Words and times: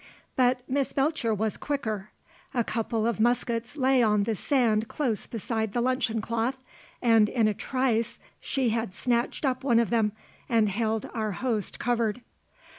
But 0.35 0.67
Miss 0.67 0.93
Belcher 0.93 1.31
was 1.31 1.57
quicker. 1.57 2.09
A 2.55 2.63
couple 2.63 3.05
of 3.05 3.19
muskets 3.19 3.77
lay 3.77 4.01
on 4.01 4.23
the 4.23 4.33
sand 4.33 4.87
close 4.87 5.27
beside 5.27 5.73
the 5.73 5.79
luncheon 5.81 6.21
cloth, 6.21 6.57
and 7.03 7.29
in 7.29 7.47
a 7.47 7.53
trice 7.53 8.17
she 8.39 8.69
had 8.69 8.95
snatched 8.95 9.45
up 9.45 9.63
one 9.63 9.77
of 9.77 9.91
them, 9.91 10.13
and 10.49 10.69
held 10.69 11.07
our 11.13 11.33
host 11.33 11.77
covered. 11.77 12.21